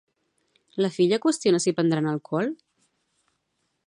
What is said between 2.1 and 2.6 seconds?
alcohol?